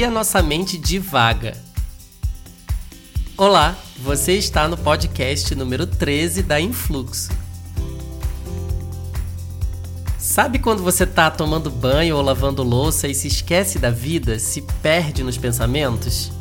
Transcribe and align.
que 0.00 0.04
a 0.04 0.10
nossa 0.10 0.40
mente 0.40 0.78
divaga. 0.78 1.54
Olá, 3.36 3.76
você 3.98 4.32
está 4.32 4.66
no 4.66 4.74
podcast 4.74 5.54
número 5.54 5.86
13 5.86 6.42
da 6.42 6.58
Influxo. 6.58 7.28
Sabe 10.16 10.58
quando 10.58 10.82
você 10.82 11.04
está 11.04 11.30
tomando 11.30 11.70
banho 11.70 12.16
ou 12.16 12.22
lavando 12.22 12.62
louça 12.62 13.08
e 13.08 13.14
se 13.14 13.28
esquece 13.28 13.78
da 13.78 13.90
vida, 13.90 14.38
se 14.38 14.62
perde 14.80 15.22
nos 15.22 15.36
pensamentos? 15.36 16.32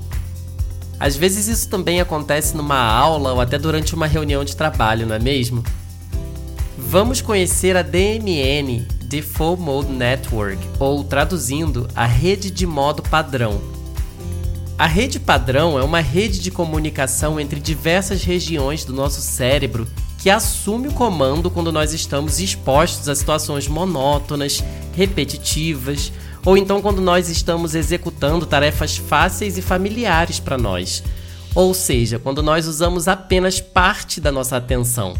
Às 0.98 1.18
vezes 1.18 1.50
isso 1.50 1.68
também 1.68 2.00
acontece 2.00 2.56
numa 2.56 2.80
aula 2.82 3.34
ou 3.34 3.42
até 3.42 3.58
durante 3.58 3.94
uma 3.94 4.08
reunião 4.08 4.46
de 4.46 4.56
trabalho, 4.56 5.06
não 5.06 5.16
é 5.16 5.20
mesmo? 5.20 5.66
Vamos 6.78 7.20
conhecer 7.20 7.76
a 7.76 7.82
DMN, 7.82 8.88
Default 9.10 9.60
Mode 9.60 9.92
Network, 9.92 10.60
ou 10.78 11.04
traduzindo, 11.04 11.88
a 11.96 12.06
rede 12.06 12.52
de 12.52 12.68
modo 12.68 13.02
padrão. 13.02 13.60
A 14.78 14.86
rede 14.86 15.20
padrão 15.20 15.80
é 15.80 15.84
uma 15.84 16.00
rede 16.00 16.40
de 16.40 16.52
comunicação 16.52 17.40
entre 17.40 17.60
diversas 17.60 18.24
regiões 18.24 18.86
do 18.86 18.94
nosso 18.94 19.20
cérebro 19.20 19.88
que 20.20 20.30
assume 20.30 20.90
o 20.90 20.94
comando 20.94 21.50
quando 21.50 21.72
nós 21.72 21.92
estamos 21.92 22.40
expostos 22.40 23.10
a 23.10 23.16
situações 23.16 23.68
monótonas, 23.68 24.64
repetitivas 24.96 26.12
ou 26.46 26.56
então 26.56 26.80
quando 26.80 27.02
nós 27.02 27.30
estamos 27.30 27.74
executando 27.74 28.46
tarefas 28.46 28.96
fáceis 28.96 29.58
e 29.58 29.62
familiares 29.64 30.40
para 30.40 30.58
nós, 30.58 31.04
ou 31.56 31.74
seja, 31.74 32.20
quando 32.20 32.44
nós 32.44 32.68
usamos 32.68 33.08
apenas 33.08 33.60
parte 33.60 34.22
da 34.22 34.32
nossa 34.32 34.56
atenção. 34.56 35.16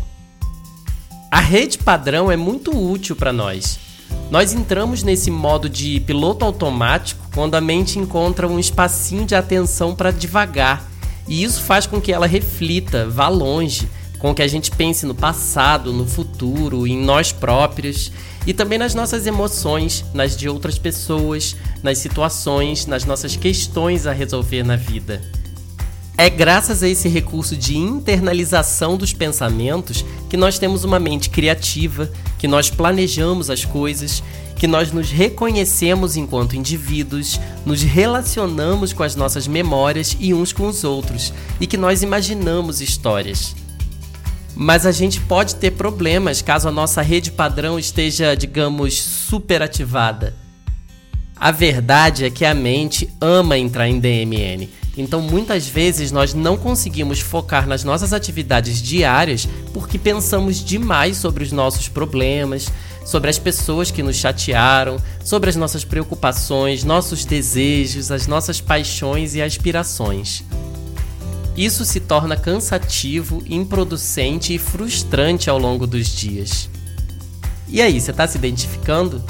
A 1.32 1.40
rede 1.40 1.78
padrão 1.78 2.32
é 2.32 2.36
muito 2.36 2.76
útil 2.76 3.16
para 3.16 3.32
nós. 3.32 3.89
Nós 4.30 4.54
entramos 4.54 5.02
nesse 5.02 5.32
modo 5.32 5.68
de 5.68 6.00
piloto 6.02 6.46
automático 6.46 7.26
quando 7.34 7.56
a 7.56 7.62
mente 7.62 7.98
encontra 7.98 8.48
um 8.48 8.60
espacinho 8.60 9.26
de 9.26 9.34
atenção 9.36 9.96
para 9.96 10.12
devagar, 10.12 10.88
e 11.28 11.44
isso 11.44 11.62
faz 11.62 11.86
com 11.86 12.00
que 12.00 12.12
ela 12.12 12.28
reflita, 12.28 13.08
vá 13.08 13.28
longe, 13.28 13.88
com 14.20 14.36
que 14.36 14.42
a 14.42 14.48
gente 14.48 14.70
pense 14.70 15.06
no 15.06 15.16
passado, 15.16 15.94
no 15.94 16.06
futuro, 16.06 16.86
em 16.86 16.98
nós 16.98 17.32
próprios 17.32 18.12
e 18.46 18.54
também 18.54 18.78
nas 18.78 18.94
nossas 18.94 19.26
emoções, 19.26 20.06
nas 20.14 20.36
de 20.36 20.50
outras 20.50 20.78
pessoas, 20.78 21.56
nas 21.82 21.98
situações, 21.98 22.86
nas 22.86 23.06
nossas 23.06 23.36
questões 23.36 24.06
a 24.06 24.12
resolver 24.12 24.64
na 24.64 24.76
vida. 24.76 25.22
É 26.20 26.30
graças 26.30 26.84
a 26.84 26.90
esse 26.90 27.08
recurso 27.08 27.56
de 27.56 27.78
internalização 27.78 28.98
dos 28.98 29.14
pensamentos 29.14 30.04
que 30.30 30.36
nós 30.36 30.60
temos 30.60 30.84
uma 30.84 31.00
mente 31.00 31.30
criativa, 31.30 32.12
que 32.38 32.46
nós 32.46 32.70
planejamos 32.70 33.50
as 33.50 33.64
coisas, 33.64 34.22
que 34.58 34.68
nós 34.68 34.92
nos 34.92 35.10
reconhecemos 35.10 36.18
enquanto 36.18 36.58
indivíduos, 36.58 37.40
nos 37.66 37.82
relacionamos 37.84 38.92
com 38.92 39.02
as 39.02 39.16
nossas 39.16 39.48
memórias 39.48 40.18
e 40.20 40.34
uns 40.34 40.52
com 40.52 40.68
os 40.68 40.84
outros, 40.84 41.34
e 41.58 41.66
que 41.66 41.78
nós 41.78 42.04
imaginamos 42.04 42.82
histórias. 42.82 43.56
Mas 44.54 44.86
a 44.86 44.92
gente 44.92 45.22
pode 45.22 45.56
ter 45.56 45.72
problemas 45.72 46.42
caso 46.42 46.68
a 46.68 46.72
nossa 46.72 47.02
rede 47.02 47.32
padrão 47.32 47.80
esteja, 47.80 48.36
digamos, 48.36 49.02
superativada. 49.02 50.36
A 51.34 51.52
verdade 51.52 52.26
é 52.26 52.30
que 52.30 52.44
a 52.44 52.54
mente 52.54 53.10
ama 53.22 53.58
entrar 53.58 53.88
em 53.88 54.02
DMN. 54.02 54.68
Então, 55.02 55.22
muitas 55.22 55.66
vezes 55.66 56.12
nós 56.12 56.34
não 56.34 56.58
conseguimos 56.58 57.22
focar 57.22 57.66
nas 57.66 57.86
nossas 57.86 58.12
atividades 58.12 58.82
diárias 58.82 59.48
porque 59.74 59.98
pensamos 59.98 60.64
demais 60.64 61.16
sobre 61.16 61.42
os 61.42 61.54
nossos 61.54 61.88
problemas, 61.88 62.70
sobre 63.06 63.30
as 63.30 63.40
pessoas 63.40 63.92
que 63.92 64.04
nos 64.04 64.18
chatearam, 64.18 64.98
sobre 65.24 65.50
as 65.50 65.56
nossas 65.56 65.86
preocupações, 65.86 66.84
nossos 66.84 67.24
desejos, 67.24 68.12
as 68.12 68.28
nossas 68.28 68.60
paixões 68.60 69.36
e 69.36 69.42
aspirações. 69.42 70.44
Isso 71.56 71.86
se 71.86 72.02
torna 72.02 72.36
cansativo, 72.36 73.42
improducente 73.48 74.54
e 74.54 74.58
frustrante 74.58 75.50
ao 75.50 75.58
longo 75.58 75.88
dos 75.88 76.08
dias. 76.08 76.70
E 77.70 77.82
aí, 77.82 78.02
você 78.02 78.12
está 78.12 78.28
se 78.28 78.38
identificando? 78.38 79.24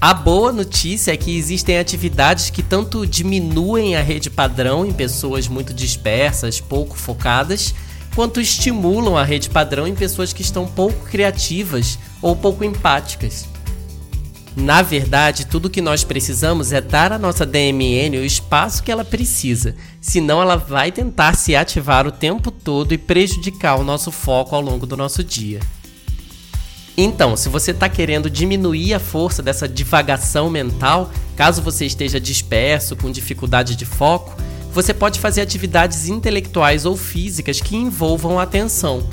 A 0.00 0.14
boa 0.14 0.50
notícia 0.50 1.12
é 1.12 1.16
que 1.16 1.36
existem 1.36 1.78
atividades 1.78 2.48
que 2.48 2.62
tanto 2.62 3.06
diminuem 3.06 3.96
a 3.96 4.00
rede 4.00 4.30
padrão 4.30 4.86
em 4.86 4.94
pessoas 4.94 5.46
muito 5.46 5.74
dispersas, 5.74 6.58
pouco 6.58 6.96
focadas, 6.96 7.74
quanto 8.14 8.40
estimulam 8.40 9.18
a 9.18 9.22
rede 9.22 9.50
padrão 9.50 9.86
em 9.86 9.94
pessoas 9.94 10.32
que 10.32 10.40
estão 10.40 10.66
pouco 10.66 11.04
criativas 11.04 11.98
ou 12.22 12.34
pouco 12.34 12.64
empáticas. 12.64 13.46
Na 14.56 14.80
verdade, 14.80 15.44
tudo 15.44 15.68
que 15.68 15.82
nós 15.82 16.02
precisamos 16.02 16.72
é 16.72 16.80
dar 16.80 17.12
à 17.12 17.18
nossa 17.18 17.44
DMN 17.44 18.16
o 18.16 18.24
espaço 18.24 18.82
que 18.82 18.90
ela 18.90 19.04
precisa, 19.04 19.76
senão 20.00 20.40
ela 20.40 20.56
vai 20.56 20.90
tentar 20.90 21.34
se 21.34 21.54
ativar 21.54 22.06
o 22.06 22.12
tempo 22.12 22.50
todo 22.50 22.94
e 22.94 22.98
prejudicar 22.98 23.78
o 23.78 23.84
nosso 23.84 24.10
foco 24.10 24.56
ao 24.56 24.62
longo 24.62 24.86
do 24.86 24.96
nosso 24.96 25.22
dia. 25.22 25.60
Então, 26.96 27.36
se 27.36 27.48
você 27.48 27.70
está 27.70 27.88
querendo 27.88 28.28
diminuir 28.28 28.94
a 28.94 28.98
força 28.98 29.42
dessa 29.42 29.68
divagação 29.68 30.50
mental, 30.50 31.10
caso 31.36 31.62
você 31.62 31.86
esteja 31.86 32.20
disperso, 32.20 32.96
com 32.96 33.10
dificuldade 33.10 33.76
de 33.76 33.84
foco, 33.84 34.36
você 34.72 34.92
pode 34.92 35.18
fazer 35.18 35.40
atividades 35.40 36.08
intelectuais 36.08 36.84
ou 36.84 36.96
físicas 36.96 37.60
que 37.60 37.76
envolvam 37.76 38.38
a 38.38 38.42
atenção 38.42 39.06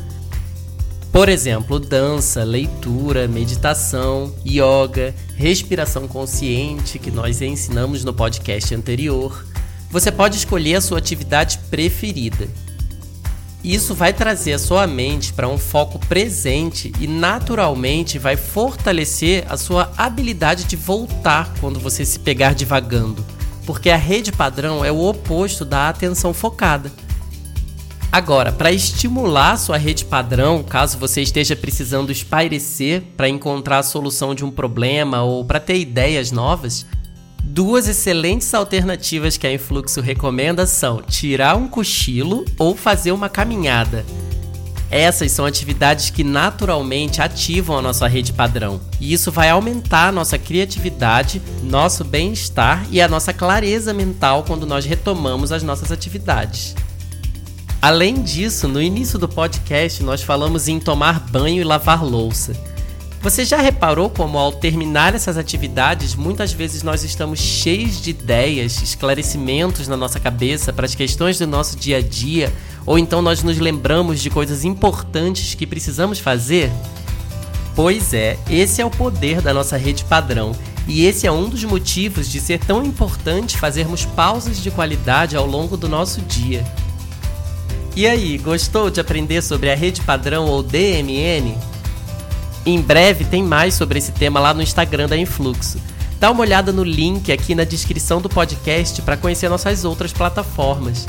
por 1.18 1.30
exemplo, 1.30 1.80
dança, 1.80 2.44
leitura, 2.44 3.28
meditação, 3.28 4.32
yoga, 4.46 5.16
respiração 5.36 6.08
consciente, 6.08 7.00
que 7.00 7.10
nós 7.10 7.42
ensinamos 7.42 8.04
no 8.04 8.14
podcast 8.14 8.76
anterior. 8.76 9.44
Você 9.90 10.12
pode 10.12 10.38
escolher 10.38 10.76
a 10.76 10.82
sua 10.82 11.00
atividade 11.00 11.58
preferida. 11.72 12.48
Isso 13.64 13.96
vai 13.96 14.14
trazer 14.14 14.54
a 14.54 14.60
sua 14.60 14.86
mente 14.86 15.34
para 15.34 15.48
um 15.48 15.58
foco 15.58 16.00
presente 16.00 16.92
e 17.00 17.08
naturalmente 17.08 18.20
vai 18.20 18.38
fortalecer 18.38 19.46
a 19.50 19.58
sua 19.58 19.92
habilidade 19.98 20.66
de 20.66 20.76
voltar 20.76 21.54
quando 21.60 21.80
você 21.80 22.06
se 22.06 22.20
pegar 22.20 22.54
divagando, 22.54 23.26
porque 23.66 23.90
a 23.90 23.98
rede 23.98 24.32
padrão 24.32 24.86
é 24.86 24.92
o 24.92 25.04
oposto 25.04 25.66
da 25.66 25.90
atenção 25.90 26.34
focada. 26.34 26.92
Agora, 28.10 28.54
para 28.54 28.72
estimular 28.72 29.58
sua 29.58 29.78
rede 29.78 30.06
padrão, 30.06 30.64
caso 30.64 30.98
você 30.98 31.22
esteja 31.22 31.56
precisando 31.56 32.12
espairecer 32.12 33.04
para 33.18 33.28
encontrar 33.28 33.80
a 33.80 33.84
solução 33.84 34.34
de 34.34 34.46
um 34.46 34.52
problema 34.52 35.24
ou 35.24 35.44
para 35.44 35.60
ter 35.60 35.78
ideias 35.78 36.32
novas, 36.32 36.86
duas 37.48 37.88
excelentes 37.88 38.54
alternativas 38.54 39.38
que 39.38 39.48
a 39.48 39.54
Influxo 39.54 40.02
recomenda 40.02 40.66
são 40.66 41.02
tirar 41.02 41.56
um 41.56 41.68
cochilo 41.68 42.44
ou 42.60 42.76
fazer 42.76 43.14
uma 43.14 43.30
caminhada. 43.30 44.06
Essas 44.92 45.32
são 45.32 45.46
atividades 45.46 46.10
que 46.10 46.24
naturalmente 46.24 47.22
ativam 47.22 47.78
a 47.78 47.82
nossa 47.82 48.08
rede 48.08 48.32
padrão, 48.32 48.80
e 49.02 49.12
isso 49.12 49.32
vai 49.32 49.50
aumentar 49.50 50.10
a 50.10 50.12
nossa 50.12 50.38
criatividade, 50.38 51.42
nosso 51.64 52.04
bem-estar 52.04 52.86
e 52.90 53.02
a 53.02 53.08
nossa 53.08 53.34
clareza 53.34 53.94
mental 53.94 54.44
quando 54.44 54.66
nós 54.66 54.86
retomamos 54.86 55.52
as 55.52 55.64
nossas 55.64 55.92
atividades. 55.92 56.76
Além 57.82 58.22
disso, 58.22 58.68
no 58.68 58.82
início 58.82 59.20
do 59.20 59.28
podcast 59.28 60.04
nós 60.04 60.22
falamos 60.22 60.68
em 60.68 60.80
tomar 60.80 61.20
banho 61.20 61.62
e 61.62 61.66
lavar 61.66 62.04
louça. 62.04 62.54
Você 63.22 63.44
já 63.44 63.58
reparou 63.58 64.10
como 64.10 64.38
ao 64.38 64.52
terminar 64.52 65.16
essas 65.16 65.38
atividades, 65.38 66.16
muitas 66.16 66.54
vezes 66.54 66.84
nós 66.84 67.04
estamos 67.04 67.40
cheios 67.40 68.02
de 68.02 68.12
ideias, 68.12 68.82
esclarecimentos 68.82 69.88
na 69.88 69.98
nossa 69.98 70.20
cabeça 70.20 70.72
para 70.72 70.86
as 70.86 70.96
questões 70.96 71.40
do 71.40 71.48
nosso 71.48 71.76
dia 71.76 71.98
a 71.98 72.02
dia, 72.02 72.54
ou 72.86 72.98
então 72.98 73.22
nós 73.22 73.44
nos 73.44 73.58
lembramos 73.58 74.22
de 74.22 74.30
coisas 74.30 74.64
importantes 74.64 75.56
que 75.56 75.66
precisamos 75.66 76.20
fazer? 76.20 76.72
Pois 77.76 78.14
é, 78.14 78.38
esse 78.50 78.82
é 78.82 78.86
o 78.86 78.90
poder 78.90 79.42
da 79.42 79.54
nossa 79.54 79.78
rede 79.78 80.06
padrão, 80.06 80.56
e 80.88 81.06
esse 81.06 81.28
é 81.28 81.32
um 81.32 81.50
dos 81.50 81.64
motivos 81.66 82.30
de 82.30 82.40
ser 82.40 82.60
tão 82.60 82.84
importante 82.84 83.58
fazermos 83.58 84.06
pausas 84.06 84.62
de 84.62 84.72
qualidade 84.72 85.36
ao 85.36 85.46
longo 85.46 85.76
do 85.76 85.90
nosso 85.90 86.22
dia. 86.22 86.64
E 87.96 88.06
aí, 88.08 88.38
gostou 88.38 88.92
de 88.92 89.02
aprender 89.02 89.42
sobre 89.42 89.72
a 89.72 89.76
rede 89.76 90.02
padrão 90.02 90.46
ou 90.46 90.62
DMN? 90.62 91.58
Em 92.68 92.82
breve 92.82 93.24
tem 93.24 93.42
mais 93.42 93.76
sobre 93.76 93.98
esse 93.98 94.12
tema 94.12 94.42
lá 94.42 94.54
no 94.54 94.62
Instagram 94.62 95.08
da 95.08 95.18
Influxo. 95.18 95.80
Dá 96.20 96.30
uma 96.30 96.42
olhada 96.42 96.74
no 96.74 96.84
link 96.84 97.32
aqui 97.32 97.56
na 97.56 97.64
descrição 97.64 98.20
do 98.20 98.28
podcast 98.28 99.02
para 99.04 99.16
conhecer 99.16 99.48
nossas 99.48 99.86
outras 99.86 100.12
plataformas. 100.12 101.08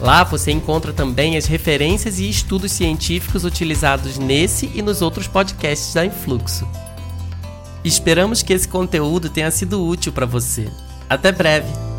Lá 0.00 0.24
você 0.24 0.50
encontra 0.50 0.90
também 0.90 1.36
as 1.36 1.44
referências 1.44 2.18
e 2.18 2.26
estudos 2.26 2.72
científicos 2.72 3.44
utilizados 3.44 4.16
nesse 4.16 4.72
e 4.74 4.80
nos 4.80 5.02
outros 5.02 5.26
podcasts 5.26 5.92
da 5.92 6.06
Influxo. 6.06 6.66
Esperamos 7.84 8.42
que 8.42 8.54
esse 8.54 8.66
conteúdo 8.66 9.28
tenha 9.28 9.50
sido 9.50 9.86
útil 9.86 10.10
para 10.10 10.24
você. 10.24 10.70
Até 11.06 11.30
breve! 11.30 11.91